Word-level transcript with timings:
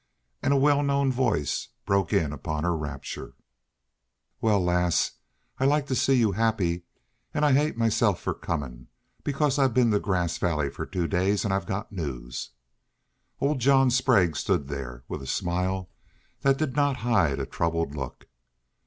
And 0.41 0.51
a 0.51 0.57
well 0.57 0.81
known 0.81 1.11
voice 1.11 1.67
broke 1.85 2.11
in 2.11 2.33
upon 2.33 2.63
her 2.63 2.75
rapture. 2.75 3.35
"Wal, 4.41 4.59
lass, 4.59 5.11
I 5.59 5.65
like 5.65 5.85
to 5.85 5.95
see 5.95 6.15
you 6.15 6.31
happy 6.31 6.85
an' 7.35 7.43
I 7.43 7.51
hate 7.53 7.77
myself 7.77 8.19
fer 8.19 8.33
comin'. 8.33 8.87
Because 9.23 9.59
I've 9.59 9.75
been 9.75 9.91
to 9.91 9.99
Grass 9.99 10.39
Valley 10.39 10.71
fer 10.71 10.87
two 10.87 11.07
days 11.07 11.45
an' 11.45 11.51
I've 11.51 11.67
got 11.67 11.91
news." 11.91 12.49
Old 13.39 13.59
John 13.59 13.91
Sprague 13.91 14.35
stood 14.35 14.69
there, 14.69 15.03
with 15.07 15.21
a 15.21 15.27
smile 15.27 15.91
that 16.41 16.57
did 16.57 16.75
not 16.75 16.97
hide 17.05 17.39
a 17.39 17.45
troubled 17.45 17.93
look. 17.95 18.25